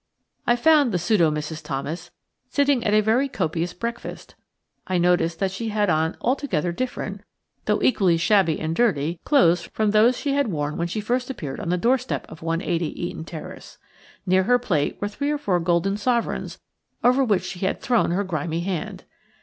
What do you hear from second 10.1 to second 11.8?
she had worn when she first appeared on the